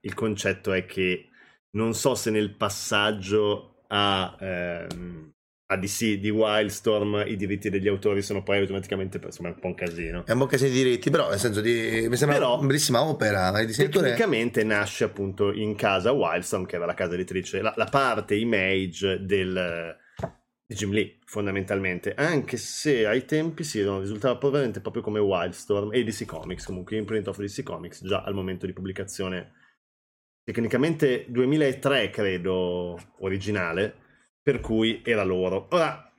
[0.00, 1.28] il concetto è che
[1.72, 5.32] non so se nel passaggio a, ehm,
[5.66, 9.66] a DC di Wildstorm i diritti degli autori sono poi automaticamente insomma è un po'
[9.68, 10.26] un casino.
[10.26, 12.06] È un po' che di diritti, però nel senso di.
[12.08, 13.52] Mi sembra Però- una bellissima opera.
[13.52, 19.24] Tecnicamente nasce appunto in casa Wildstorm, che era la casa editrice, la, la parte image
[19.24, 19.96] del,
[20.74, 22.14] Jim Lee, fondamentalmente.
[22.14, 26.96] Anche se ai tempi sì, non risultava probabilmente proprio come Wildstorm e DC Comics, comunque
[26.96, 29.52] imprint of DC Comics, già al momento di pubblicazione.
[30.44, 33.94] Tecnicamente 2003, credo, originale,
[34.42, 35.68] per cui era loro.
[35.70, 36.10] Ora,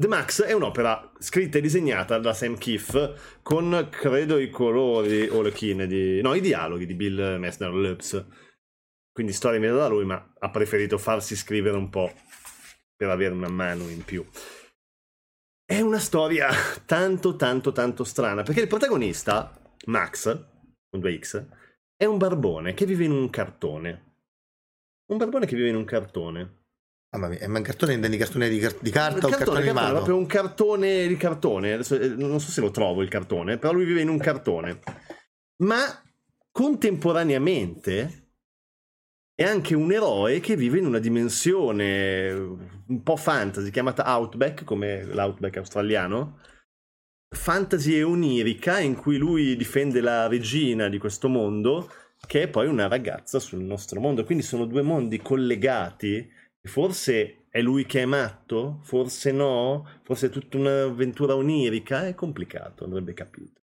[0.00, 5.42] The Max è un'opera scritta e disegnata da Sam Keefe con, credo, i colori o
[5.42, 6.22] le chine di...
[6.22, 8.24] no, i dialoghi di Bill Messner Lutz.
[9.12, 12.10] Quindi storia messa da lui, ma ha preferito farsi scrivere un po'
[13.00, 14.22] per avere una mano in più.
[15.64, 16.50] È una storia
[16.84, 20.24] tanto, tanto, tanto strana, perché il protagonista, Max,
[20.86, 21.42] con due X,
[21.96, 24.16] è un barbone che vive in un cartone.
[25.10, 26.58] Un barbone che vive in un cartone.
[27.16, 29.94] Mia, ma un cartone intendi cartone di, car- di carta Il o cartone cartone, animato?
[29.94, 31.72] proprio un cartone di cartone.
[31.72, 34.80] Adesso, eh, non so se lo trovo il cartone, però lui vive in un cartone.
[35.64, 35.78] Ma
[36.52, 38.29] contemporaneamente
[39.40, 45.02] è anche un eroe che vive in una dimensione un po' fantasy, chiamata Outback, come
[45.02, 46.40] l'Outback australiano.
[47.34, 51.90] Fantasy e onirica, in cui lui difende la regina di questo mondo,
[52.26, 54.24] che è poi una ragazza sul nostro mondo.
[54.24, 56.30] Quindi sono due mondi collegati.
[56.60, 62.06] Forse è lui che è matto, forse no, forse è tutta un'avventura onirica.
[62.06, 63.59] È complicato, andrebbe capito.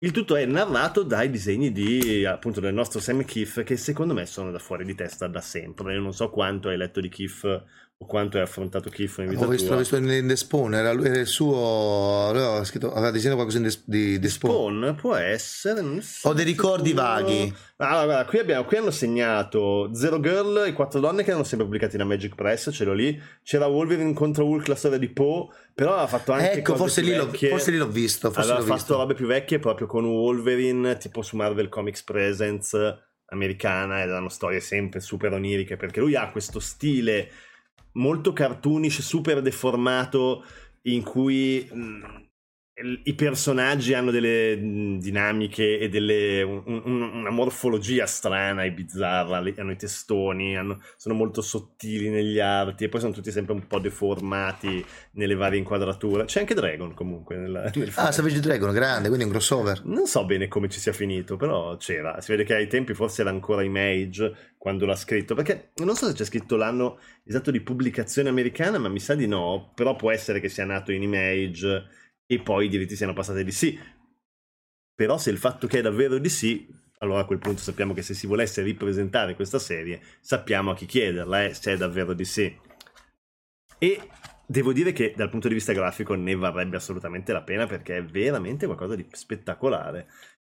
[0.00, 4.26] Il tutto è narrato dai disegni di appunto del nostro Sam Keefe, che secondo me
[4.26, 5.94] sono da fuori di testa da sempre.
[5.94, 7.64] Io non so quanto hai letto di Keefe
[8.00, 10.92] o quanto hai affrontato Keefe in vita Ho visto, l'ho visto in The Spawn, era,
[10.92, 12.28] lui- era il suo.
[12.28, 14.52] Aveva, scritto, aveva disegnato qualcosa in The, di, The Spawn.
[14.54, 15.80] Spawn può essere.
[15.80, 17.04] sono Ho dei ricordi sicuro.
[17.04, 17.54] vaghi.
[17.78, 21.66] Allora, guarda, qui, abbiamo, qui hanno segnato Zero Girl e Quattro Donne che erano sempre
[21.66, 23.20] pubblicati da Magic Press, ce l'ho lì.
[23.42, 27.12] C'era Wolverine contro Hulk, la storia di Poe, però aveva fatto anche Ecco, forse lì,
[27.48, 28.30] forse lì l'ho visto.
[28.30, 28.96] Forse aveva l'ho fatto visto.
[28.96, 32.76] robe più vecchie proprio con Wolverine, tipo su Marvel Comics Presents
[33.30, 37.28] americana, ed erano storie sempre super oniriche, perché lui ha questo stile
[37.98, 40.44] molto cartoonish, super deformato,
[40.82, 42.17] in cui mh,
[43.04, 44.56] i personaggi hanno delle
[45.00, 51.14] dinamiche e delle, un- un- una morfologia strana e bizzarra, hanno i testoni, hanno- sono
[51.14, 56.24] molto sottili negli arti e poi sono tutti sempre un po' deformati nelle varie inquadrature.
[56.26, 58.12] C'è anche Dragon comunque nel, nel Ah.
[58.12, 59.82] Savage Dragon, grande, quindi un crossover.
[59.84, 62.20] Non so bene come ci sia finito, però c'era.
[62.20, 66.06] Si vede che ai tempi forse era ancora Image quando l'ha scritto, perché non so
[66.06, 70.10] se c'è scritto l'anno esatto di pubblicazione americana, ma mi sa di no, però può
[70.10, 71.84] essere che sia nato in Image
[72.30, 73.78] e poi i diritti siano passati di sì.
[74.94, 78.12] Però se il fatto che è davvero sì, allora a quel punto sappiamo che se
[78.12, 82.54] si volesse ripresentare questa serie, sappiamo a chi chiederla, eh, se è davvero sì.
[83.78, 84.00] E
[84.46, 88.04] devo dire che dal punto di vista grafico ne varrebbe assolutamente la pena perché è
[88.04, 90.08] veramente qualcosa di spettacolare.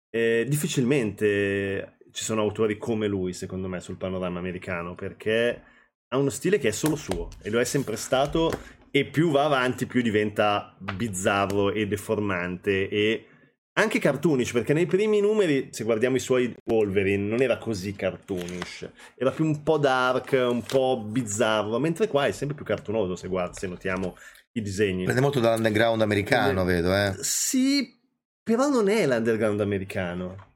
[0.09, 5.63] Eh, difficilmente ci sono autori come lui, secondo me, sul panorama americano perché
[6.09, 8.51] ha uno stile che è solo suo e lo è sempre stato
[8.99, 13.27] e più va avanti più diventa bizzarro e deformante e
[13.75, 18.91] anche cartoonish perché nei primi numeri se guardiamo i suoi Wolverine non era così cartoonish.
[19.15, 23.29] Era più un po' dark un po' bizzarro mentre qua è sempre più cartoonoso se,
[23.29, 24.17] guardi, se notiamo
[24.53, 25.05] i disegni.
[25.05, 27.23] Prende molto dall'underground americano, Prende- vedo, eh.
[27.23, 27.95] sì
[28.43, 30.55] però non è l'underground americano.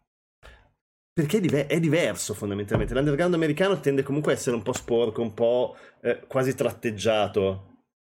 [1.13, 2.95] Perché è, diver- è diverso fondamentalmente.
[2.95, 7.70] L'underground americano tende comunque a essere un po' sporco un po' eh, quasi tratteggiato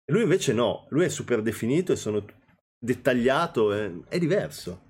[0.06, 2.24] lui invece no lui è super definito e sono
[2.78, 4.82] dettagliato eh, è diverso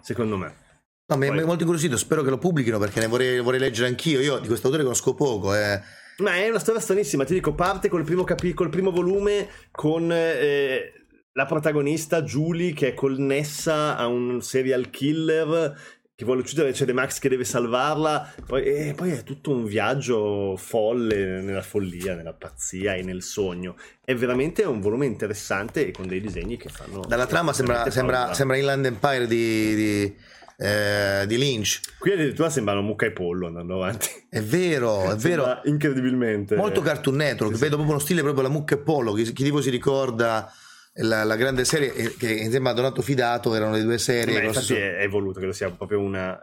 [0.00, 0.68] secondo me
[1.10, 4.20] No, mi è molto incuriosito, spero che lo pubblichino perché ne vorrei, vorrei leggere anch'io.
[4.20, 5.82] Io di questo autore conosco poco, eh.
[6.18, 10.08] Ma è una storia stranissima, ti dico, parte col primo, capi- col primo volume con
[10.12, 10.92] eh,
[11.32, 15.76] la protagonista Julie che è connessa a un serial killer
[16.20, 19.64] che vuole uccidere, c'è The Max che deve salvarla, poi, e poi è tutto un
[19.64, 23.74] viaggio folle nella follia, nella pazzia e nel sogno.
[24.04, 27.06] È veramente un volume interessante e con dei disegni che fanno...
[27.08, 30.16] Dalla trama sembra, sembra, sembra Inland Empire di, di,
[30.58, 31.80] eh, di Lynch.
[31.98, 34.10] Qui addirittura sembrano mucca e pollo andando avanti.
[34.28, 35.62] È vero, è vero.
[35.64, 36.54] Incredibilmente.
[36.54, 37.62] Molto Cartoon Network, Sì, sì.
[37.62, 39.14] vedo proprio uno stile proprio la mucca e pollo.
[39.14, 40.52] Chi, chi tipo si ricorda
[40.94, 44.44] la, la grande serie eh, che insieme a Donato Fidato erano le due serie.
[44.44, 46.38] Infatti stesso- è, è voluto che lo sia proprio una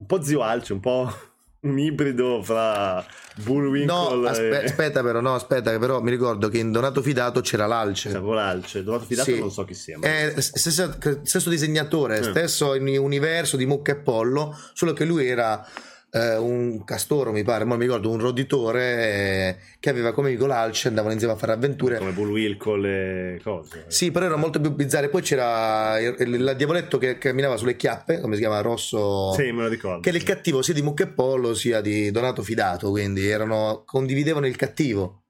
[0.00, 1.12] un po' zio Alce, un po'
[1.60, 3.04] un ibrido fra
[3.44, 7.40] Bullwinkle No, aspe- e aspetta però, no, aspetta, però mi ricordo che in Donato Fidato
[7.42, 8.08] c'era l'Alce.
[8.14, 8.82] Alce.
[8.82, 9.38] Donato Fidato Sì.
[9.38, 9.98] non so chi sia.
[9.98, 12.22] ma- È stesso, stesso disegnatore, Eh.
[12.22, 15.62] stesso universo di Mucca e Pollo, solo che lui era
[16.12, 20.46] eh, un castoro, mi pare, ma mi ricordo, un roditore eh, che aveva come amico
[20.46, 21.98] l'Alce, andavano insieme a fare avventure.
[21.98, 23.84] come Bullwinkle e cose.
[23.88, 25.08] Sì, però erano molto più bizzarre.
[25.08, 28.60] Poi c'era il, il- il diavoletto che camminava sulle chiappe, come si chiama?
[28.60, 29.32] Rosso.
[29.32, 30.00] Sì, me lo ricordo.
[30.00, 33.82] Che era il cattivo sia di Mucca e Pollo sia di Donato Fidato, quindi erano,
[33.86, 35.24] condividevano il cattivo.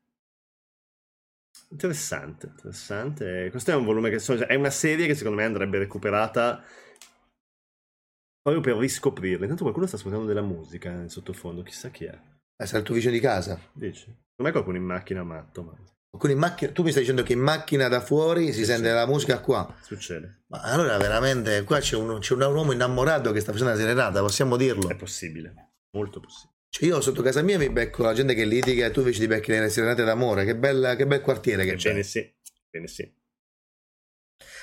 [1.73, 3.49] Interessante, interessante.
[3.51, 6.63] Questo è un volume che so- è una serie che secondo me andrebbe recuperata
[8.43, 9.43] proprio per riscoprirla.
[9.43, 12.19] Intanto qualcuno sta ascoltando della musica nel sottofondo, chissà chi è.
[12.57, 13.59] Eh, sarà il tuo vicino di casa.
[13.73, 14.01] Dici?
[14.01, 15.73] Secondo me qualcuno in macchina matto, ma
[16.29, 19.41] in macchina, tu mi stai dicendo che in macchina da fuori si sente la musica
[19.41, 19.75] qua.
[19.81, 20.43] succede.
[20.49, 24.21] Ma allora veramente qua c'è un, c'è un uomo innamorato che sta facendo la serenata,
[24.21, 24.89] possiamo dirlo.
[24.89, 26.59] È possibile, molto possibile.
[26.69, 29.27] Cioè io sotto casa mia mi becco la gente che litiga e tu invece ti
[29.27, 30.45] becchi le serenate d'amore.
[30.45, 31.89] Che, bella, che bel quartiere che c'è.
[31.89, 32.35] Ebbene sì,
[32.69, 33.13] bene sì.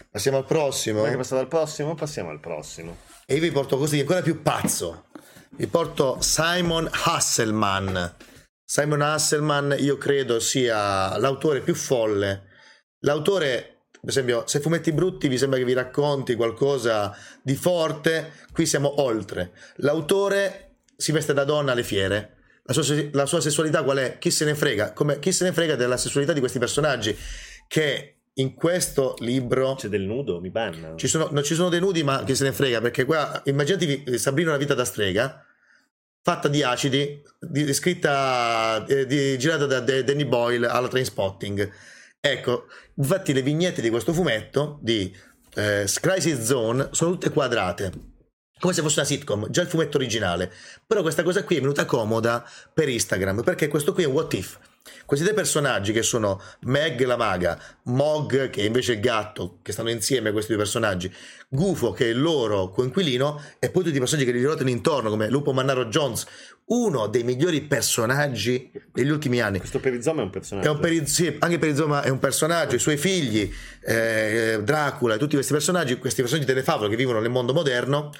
[0.10, 1.00] Passiamo al prossimo.
[1.00, 1.96] Vuoi che passiamo al prossimo?
[1.96, 2.98] Passiamo al prossimo.
[3.26, 5.06] E io vi porto così ancora più pazzo.
[5.52, 8.16] Vi porto Simon Hasselman.
[8.64, 12.44] Simon Hasselman io credo sia l'autore più folle.
[13.00, 18.66] L'autore, per esempio, se fumetti brutti vi sembra che vi racconti qualcosa di forte, qui
[18.66, 19.54] siamo oltre.
[19.78, 22.36] L'autore si veste da donna alle fiere.
[22.64, 24.18] La sua, la sua sessualità qual è?
[24.18, 24.92] Chi se ne frega?
[24.92, 27.18] Come, chi se ne frega della sessualità di questi personaggi
[27.68, 30.94] che in questo libro C'è del nudo, mi banna.
[30.96, 34.18] ci sono, non ci sono dei nudi, ma chi se ne frega, perché qua immaginatevi
[34.18, 35.44] Sabrina una vita da strega,
[36.22, 41.72] fatta di acidi, di, scritta, eh, di- girata da Danny Boyle alla train spotting.
[42.20, 45.16] Ecco, infatti le vignette di questo fumetto di
[45.56, 47.92] eh, Crisis Zone sono tutte quadrate.
[48.60, 50.52] Come se fosse una sitcom, già il fumetto originale.
[50.86, 54.34] Però questa cosa qui è venuta comoda per Instagram, perché questo qui è un what
[54.34, 54.60] if.
[55.08, 59.72] Questi tre personaggi che sono Meg la maga, Mog che è invece il gatto, che
[59.72, 61.10] stanno insieme a questi due personaggi,
[61.48, 65.10] Gufo che è il loro coinquilino e poi tutti i personaggi che gli ruotano intorno
[65.10, 66.26] come Lupo Mannaro Jones,
[66.66, 69.60] uno dei migliori personaggi degli ultimi anni.
[69.60, 70.72] Questo perizoma è un È personaggio.
[70.74, 73.50] un peri- sì, anche Perizoma è un personaggio, i suoi figli,
[73.86, 78.12] eh, Dracula e tutti questi personaggi, questi personaggi delle favole che vivono nel mondo moderno,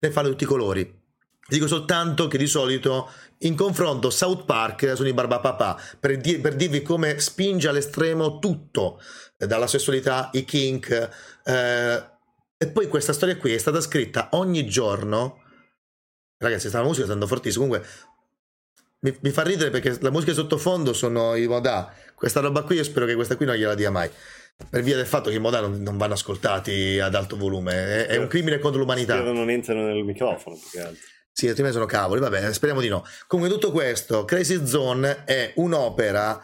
[0.00, 1.00] ne fanno tutti i colori.
[1.48, 6.54] Dico soltanto che di solito in confronto South Park sono i barbapapà per, di- per
[6.54, 9.00] dirvi come spinge all'estremo tutto,
[9.36, 11.10] eh, dalla sessualità, i kink.
[11.44, 12.10] eh,
[12.56, 15.40] e poi questa storia qui è stata scritta ogni giorno.
[16.38, 17.66] Ragazzi, sta la musica sta andando fortissimo.
[17.66, 17.88] Comunque,
[19.00, 21.92] mi, mi fa ridere perché la musica sottofondo sono i Modà.
[22.14, 24.08] Questa roba qui, io spero che questa qui non gliela dia mai.
[24.70, 27.72] Per via del fatto che i Modà non, non vanno ascoltati ad alto volume.
[27.72, 29.20] È, è un crimine contro l'umanità.
[29.20, 31.06] Non entrano nel microfono più che altro.
[31.34, 33.04] Sì, altrimenti sono cavoli, vabbè, speriamo di no.
[33.26, 36.42] Comunque tutto questo, Crazy Zone è un'opera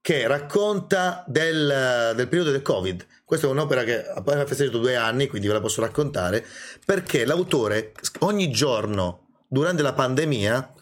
[0.00, 3.04] che racconta del, del periodo del Covid.
[3.24, 6.46] Questa è un'opera che ha appena festeggiato due anni, quindi ve la posso raccontare,
[6.84, 10.72] perché l'autore ogni giorno durante la pandemia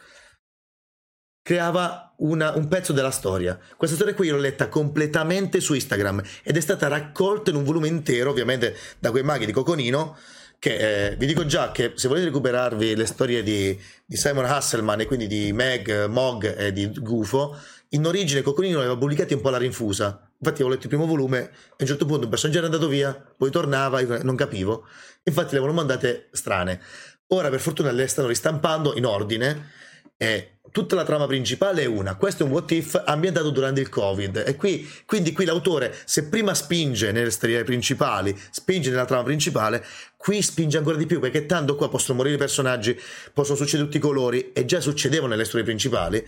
[1.43, 3.59] creava una- un pezzo della storia.
[3.77, 7.89] Questa storia qui l'ho letta completamente su Instagram ed è stata raccolta in un volume
[7.89, 10.17] intero, ovviamente da quei maghi di Coconino,
[10.59, 15.01] che eh, vi dico già che se volete recuperarvi le storie di, di Simon Hasselman
[15.01, 17.57] e quindi di Meg, Mog e di Gufo,
[17.91, 20.29] in origine Coconino le aveva pubblicati un po' alla rinfusa.
[20.39, 22.89] Infatti avevo letto il primo volume e a un certo punto un personaggio era andato
[22.89, 24.87] via, poi tornava, non capivo.
[25.23, 26.81] Infatti le avevano mandate strane.
[27.29, 29.71] Ora per fortuna le stanno ristampando in ordine
[30.17, 32.17] e tutta la trama principale è una.
[32.17, 34.45] Questo è un what if ambientato durante il Covid.
[34.47, 39.83] E qui, quindi qui l'autore, se prima spinge nelle storie principali, spinge nella trama principale,
[40.19, 42.95] qui spinge ancora di più perché tanto qua possono morire i personaggi,
[43.33, 46.23] possono succedere tutti i colori e già succedevano nelle storie principali.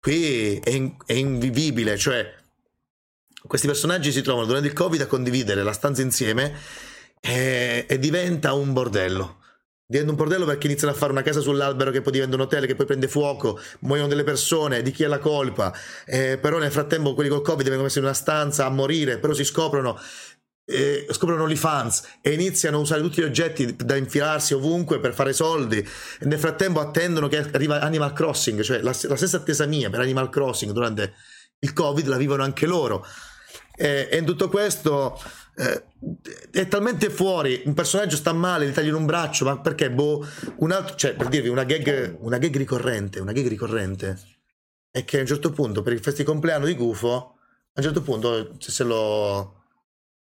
[0.00, 2.34] Qui è, in- è invivibile, cioè
[3.46, 6.56] questi personaggi si trovano durante il Covid a condividere la stanza insieme
[7.20, 9.41] e, e diventa un bordello.
[9.86, 12.66] Diventa un bordello perché iniziano a fare una casa sull'albero che poi diventa un hotel
[12.66, 15.72] che poi prende fuoco, muoiono delle persone, di chi è la colpa.
[16.06, 19.34] Eh, però nel frattempo quelli col Covid vengono messi in una stanza a morire, però
[19.34, 19.98] si scoprono
[20.64, 25.32] eh, scoprono l'OnlyFans e iniziano a usare tutti gli oggetti da infilarsi ovunque per fare
[25.32, 29.90] soldi e nel frattempo attendono che arriva Animal Crossing cioè la, la stessa attesa mia
[29.90, 31.14] per Animal Crossing durante
[31.58, 33.04] il Covid la vivono anche loro
[33.82, 35.20] e, e in tutto questo
[35.56, 35.84] eh,
[36.52, 40.24] è talmente fuori un personaggio sta male gli tagliano un braccio ma perché boh
[40.56, 44.18] un altro cioè per dirvi una gag una gag ricorrente una gag ricorrente
[44.90, 48.02] è che a un certo punto per il festi compleanno di Gufo a un certo
[48.02, 49.64] punto se lo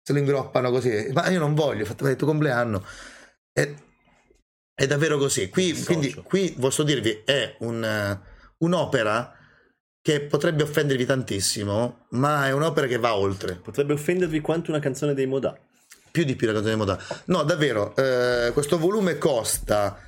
[0.02, 2.84] se lo ingroppano così ma io non voglio fatto il tuo compleanno
[3.58, 3.74] è,
[4.76, 5.50] è davvero così.
[5.50, 8.20] Qui, quindi qui posso dirvi è un,
[8.60, 9.37] un'opera
[10.08, 15.14] che potrebbe offendervi tantissimo ma è un'opera che va oltre Potrebbe offendervi quanto una canzone
[15.14, 15.54] dei Modà.
[16.10, 16.98] più di più la canzone di moda.
[17.26, 20.00] No, davvero, eh, questo volume costa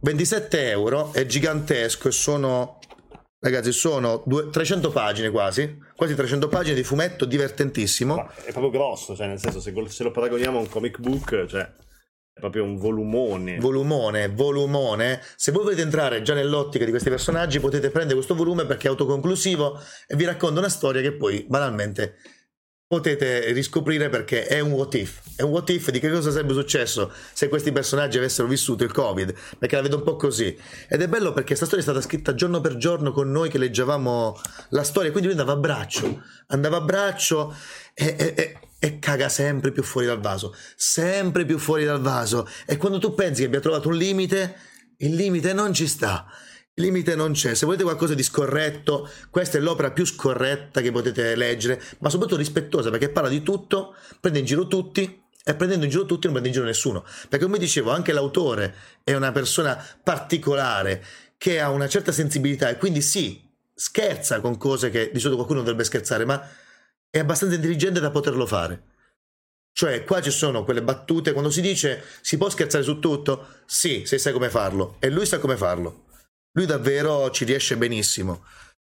[0.00, 2.78] 27 euro, è gigantesco e sono,
[3.40, 8.14] ragazzi, sono due- 300 pagine quasi, quasi 300 pagine di fumetto divertentissimo.
[8.14, 11.44] Ma è proprio grosso, cioè nel senso se, se lo paragoniamo a un comic book,
[11.46, 11.70] cioè
[12.42, 13.58] proprio un volumone.
[13.60, 15.22] Volumone, volumone.
[15.36, 18.90] Se voi volete entrare già nell'ottica di questi personaggi, potete prendere questo volume perché è
[18.90, 22.16] autoconclusivo e vi racconta una storia che poi banalmente
[22.84, 25.20] potete riscoprire perché è un what if.
[25.36, 28.90] È un what if di che cosa sarebbe successo se questi personaggi avessero vissuto il
[28.90, 30.58] Covid, perché la vedo un po' così.
[30.88, 33.58] Ed è bello perché questa storia è stata scritta giorno per giorno con noi che
[33.58, 34.36] leggevamo
[34.70, 37.54] la storia, quindi lui andava a braccio, andava a braccio
[37.94, 42.48] e, e- e- e caga sempre più fuori dal vaso, sempre più fuori dal vaso.
[42.66, 44.56] E quando tu pensi che abbia trovato un limite,
[44.96, 46.26] il limite non ci sta.
[46.74, 47.54] Il limite non c'è.
[47.54, 52.40] Se volete qualcosa di scorretto, questa è l'opera più scorretta che potete leggere, ma soprattutto
[52.40, 56.32] rispettosa perché parla di tutto, prende in giro tutti e prendendo in giro tutti non
[56.32, 57.04] prende in giro nessuno.
[57.28, 61.04] Perché come dicevo, anche l'autore è una persona particolare
[61.38, 65.60] che ha una certa sensibilità e quindi sì, scherza con cose che di solito qualcuno
[65.60, 66.44] dovrebbe scherzare, ma
[67.12, 68.84] è abbastanza intelligente da poterlo fare.
[69.70, 74.04] Cioè, qua ci sono quelle battute, quando si dice si può scherzare su tutto, sì,
[74.06, 76.04] se sai come farlo, e lui sa come farlo.
[76.52, 78.44] Lui davvero ci riesce benissimo.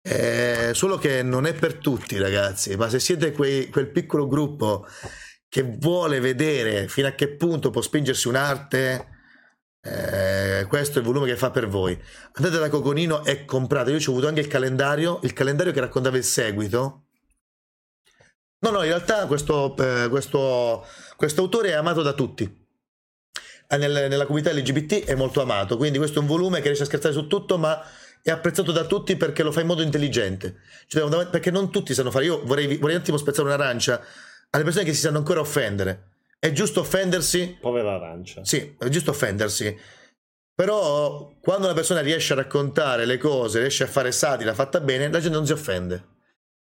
[0.01, 4.87] Eh, solo che non è per tutti, ragazzi, ma se siete quei- quel piccolo gruppo
[5.47, 9.07] che vuole vedere fino a che punto può spingersi un'arte,
[9.81, 11.99] eh, questo è il volume che fa per voi.
[12.33, 13.91] Andate da Coconino e comprate.
[13.91, 17.06] Io ci ho avuto anche il calendario, il calendario che raccontava il seguito.
[18.59, 22.65] No, no, in realtà questo, eh, questo, questo autore è amato da tutti.
[23.69, 26.83] Eh, nel- nella comunità LGBT è molto amato, quindi questo è un volume che riesce
[26.83, 27.81] a scherzare su tutto, ma
[28.21, 30.57] è apprezzato da tutti perché lo fa in modo intelligente.
[30.87, 32.25] Cioè, perché non tutti sanno fare.
[32.25, 34.01] Io vorrei, vorrei un attimo spezzare un'arancia
[34.49, 36.15] alle persone che si sanno ancora offendere.
[36.39, 37.57] È giusto offendersi?
[37.59, 38.43] Povera arancia.
[38.43, 39.75] Sì, è giusto offendersi.
[40.53, 45.09] Però quando una persona riesce a raccontare le cose, riesce a fare satira fatta bene,
[45.09, 46.15] la gente non si offende.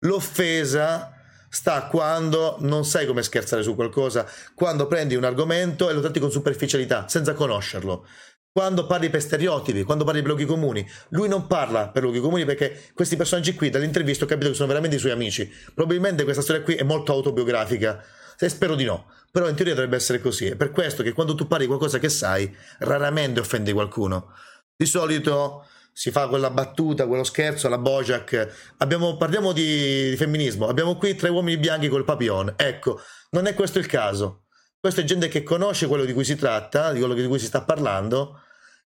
[0.01, 1.15] L'offesa
[1.51, 6.21] sta quando non sai come scherzare su qualcosa, quando prendi un argomento e lo tratti
[6.21, 8.07] con superficialità, senza conoscerlo.
[8.53, 10.89] quando parli per stereotipi, quando parli per luoghi comuni.
[11.11, 14.69] Lui non parla per luoghi comuni perché questi personaggi qui, dall'intervista ho capito che sono
[14.69, 15.51] veramente i suoi amici.
[15.73, 18.03] Probabilmente questa storia qui è molto autobiografica.
[18.37, 20.47] Se spero di no, però in teoria dovrebbe essere così.
[20.47, 24.33] È per questo che quando tu parli qualcosa che sai, raramente offendi qualcuno.
[24.75, 25.67] Di solito
[26.01, 28.73] si fa quella battuta, quello scherzo alla Bojack.
[28.79, 30.67] Abbiamo, parliamo di, di femminismo.
[30.67, 32.55] Abbiamo qui tre uomini bianchi col papillon.
[32.57, 34.45] Ecco, non è questo il caso.
[34.81, 37.45] Questa è gente che conosce quello di cui si tratta, di quello di cui si
[37.45, 38.41] sta parlando,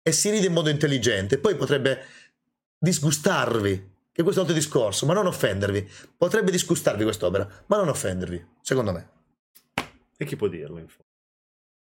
[0.03, 1.39] e si ride in modo intelligente.
[1.39, 2.05] Poi potrebbe
[2.77, 5.89] disgustarvi, che questo è un altro discorso, ma non offendervi.
[6.15, 9.09] Potrebbe disgustarvi quest'opera, ma non offendervi, secondo me.
[10.15, 11.08] E chi può dirlo, in fondo?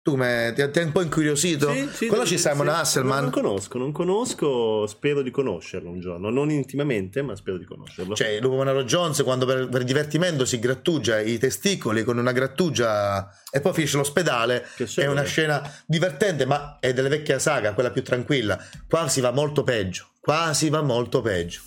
[0.01, 1.71] Tu me, ti, ti hai un po' incuriosito?
[1.73, 2.73] Sì, sì, Conosci sì, Simon sì.
[2.73, 3.23] Hasselman?
[3.23, 6.29] Non conosco, non conosco, spero di conoscerlo un giorno.
[6.29, 8.15] Non intimamente, ma spero di conoscerlo.
[8.15, 13.29] Cioè, Lupo Manaro Jones, quando per, per divertimento si grattugia i testicoli con una grattugia
[13.51, 18.01] e poi finisce l'ospedale, è una scena divertente, ma è delle vecchie saga, quella più
[18.01, 18.57] tranquilla.
[18.87, 21.61] Qua si va molto peggio, qua si va molto peggio.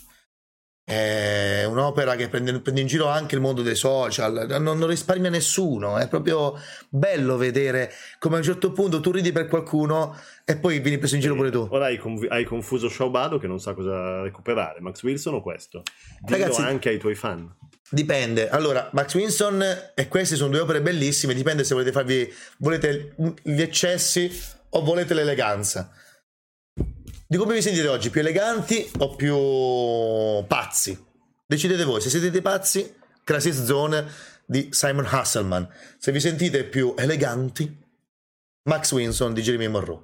[0.84, 5.30] È un'opera che prende, prende in giro anche il mondo dei social, non, non risparmia
[5.30, 5.96] nessuno.
[5.96, 6.58] È proprio
[6.88, 11.14] bello vedere come a un certo punto tu ridi per qualcuno e poi vieni preso
[11.14, 11.68] in giro pure tu.
[11.70, 15.82] Ora hai, conv- hai confuso Shaubado che non sa cosa recuperare, Max Wilson o questo?
[16.20, 17.48] Dillo Ragazzi- anche ai tuoi fan.
[17.88, 18.48] Dipende.
[18.48, 19.62] Allora, Max Winson
[19.94, 21.34] e queste sono due opere bellissime.
[21.34, 22.32] Dipende se volete farvi.
[22.56, 24.34] Volete gli eccessi
[24.70, 25.90] o volete l'eleganza.
[27.32, 28.10] Di come vi sentite oggi?
[28.10, 29.34] Più eleganti o più
[30.46, 31.02] pazzi?
[31.46, 32.02] Decidete voi.
[32.02, 34.04] Se siete dei pazzi, Crisis Zone
[34.44, 35.66] di Simon Hasselman.
[35.96, 37.74] Se vi sentite più eleganti,
[38.64, 40.02] Max Winson di Jeremy Monroe.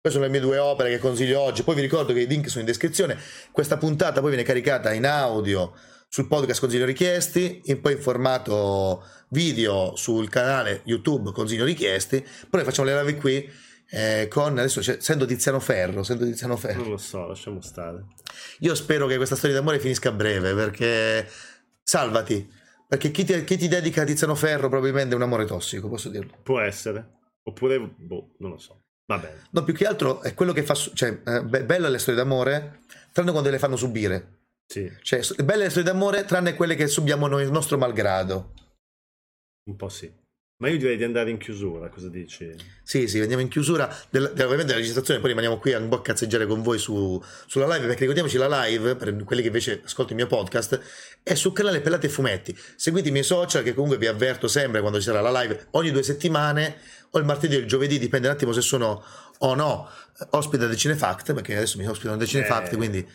[0.00, 1.62] Queste sono le mie due opere che consiglio oggi.
[1.62, 3.20] Poi vi ricordo che i link sono in descrizione.
[3.52, 5.74] Questa puntata poi viene caricata in audio
[6.08, 12.26] sul podcast Consiglio Richiesti, e poi in formato video sul canale YouTube Consiglio Richiesti.
[12.50, 13.48] Poi facciamo le live qui
[13.90, 16.02] eh, con adesso c'è- sento Tiziano Ferro.
[16.02, 16.80] Sento Tiziano Ferro.
[16.82, 18.04] Non lo so, lasciamo stare.
[18.60, 21.28] Io spero che questa storia d'amore finisca a breve perché
[21.82, 22.50] salvati.
[22.86, 26.08] Perché chi ti, chi ti dedica a Tiziano Ferro probabilmente è un amore tossico, posso
[26.08, 26.36] dirlo.
[26.42, 27.12] Può essere.
[27.44, 28.80] Oppure, boh, non lo so.
[29.06, 29.48] Va bene.
[29.50, 30.74] No, più che altro è quello che fa.
[30.74, 32.80] Cioè, eh, be- belle le storie d'amore,
[33.12, 34.38] tranne quando le fanno subire.
[34.66, 38.52] Sì, Cioè, belle le storie d'amore, tranne quelle che subiamo noi il nostro malgrado.
[39.66, 40.10] un po' sì.
[40.56, 42.48] Ma io direi di andare in chiusura, cosa dici?
[42.84, 45.88] Sì, sì, andiamo in chiusura del, del- ovviamente della registrazione, poi rimaniamo qui a un
[45.88, 49.48] po' a cazzeggiare con voi su- sulla live, perché ricordiamoci la live, per quelli che
[49.48, 50.80] invece ascoltano il mio podcast,
[51.24, 52.56] è sul canale Pelati e Fumetti.
[52.76, 55.90] Seguite i miei social, che comunque vi avverto sempre quando ci sarà la live, ogni
[55.90, 56.76] due settimane,
[57.10, 59.04] o il martedì o il giovedì, dipende un attimo se sono
[59.38, 59.88] o no
[60.20, 62.76] eh, ospite del Cinefact, perché adesso mi ospitano del Cinefact, Eh.
[62.76, 63.06] quindi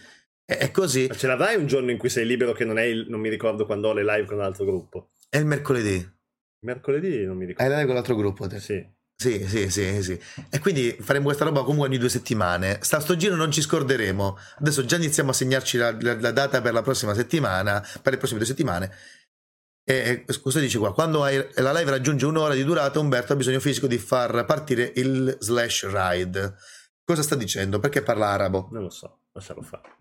[0.43, 1.07] è, è così.
[1.07, 3.29] Ma ce l'avrai un giorno in cui sei libero che non è il, non mi
[3.29, 5.11] ricordo quando ho le live con un altro gruppo.
[5.29, 6.17] È il mercoledì.
[6.61, 7.71] Mercoledì non mi Hai ricordo.
[7.73, 8.59] live con l'altro gruppo, te?
[8.59, 8.97] Sì.
[9.15, 10.19] Sì, sì, sì, sì.
[10.49, 12.79] E quindi faremo questa roba comunque ogni due settimane.
[12.81, 14.37] Sta sto giro non ci scorderemo.
[14.59, 18.17] Adesso già iniziamo a segnarci la, la- la data per la prossima settimana, per le
[18.17, 18.91] prossime due settimane.
[19.83, 20.93] E e cosa dici qua?
[20.93, 24.91] Quando hai- la live raggiunge un'ora di durata, Umberto ha bisogno fisico di far partire
[24.95, 26.53] il slash ride.
[27.03, 27.79] Cosa sta dicendo?
[27.79, 28.69] Perché parla arabo?
[28.71, 29.97] Non lo so, lascialo fare.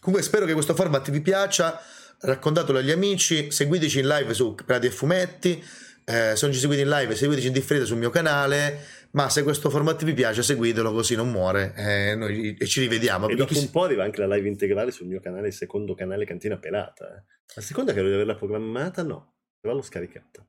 [0.00, 1.80] Comunque spero che questo format vi piaccia,
[2.20, 5.64] raccontatelo agli amici, seguiteci in live su Prati e Fumetti,
[6.04, 8.80] eh, se non ci seguite in live seguiteci in differita sul mio canale,
[9.12, 13.28] ma se questo format vi piace seguitelo così non muore eh, noi, e ci rivediamo.
[13.28, 15.94] E dopo chi un po' arriva anche la live integrale sul mio canale, il secondo
[15.94, 17.16] canale Cantina Pelata.
[17.16, 17.24] eh.
[17.54, 20.46] La seconda credo di averla programmata, no, però l'ho scaricata.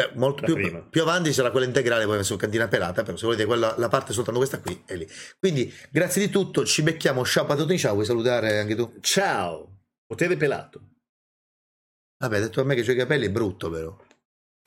[0.00, 3.44] eh, molto più, più avanti sarà quella integrale poi su Cantina Pelata, però se volete
[3.44, 5.06] quella, la parte soltanto questa qui è lì.
[5.38, 8.98] Quindi grazie di tutto, ci becchiamo, ciao Patotini, ciao, vuoi salutare anche tu?
[9.00, 10.88] Ciao, potere pelato.
[12.18, 13.96] Vabbè, detto a me che i tuoi capelli è brutto però.